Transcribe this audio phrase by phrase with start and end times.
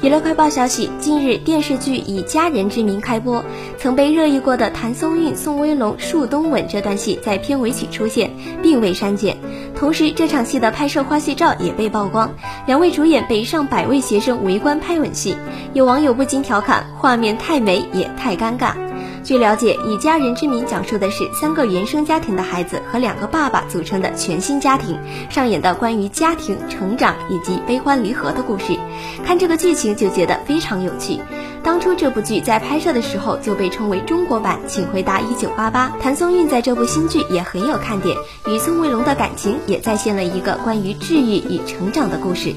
[0.00, 3.44] 娱乐快报消息：近日，电视剧以家人之名开播，
[3.76, 8.30] 曾被热议过的谭松韵、宋威龙树东吻这段戏在片尾曲出现，
[8.62, 9.36] 并未删减。
[9.74, 12.32] 同时，这场戏的拍摄花絮照也被曝光，
[12.64, 15.36] 两位主演被上百位学生围观拍吻戏，
[15.72, 18.87] 有网友不禁调侃：画面太美也太尴尬。
[19.24, 24.98] 据了解，以家人之名讲述的是三个原生家庭的孩子和两个爸爸组成的全新家庭，
[25.28, 28.78] 上演的关于家庭成长以及悲欢离合的故事。
[29.24, 31.20] 看这个剧情就觉得非常有趣。
[31.62, 35.92] 当初这部剧在拍摄的时候就被称为中国版《请回答一九八八》。
[36.02, 42.54] 谭松韵在这部新剧也很有看点，与宋威龙的感情也再现了一个关于治愈与成长的故事。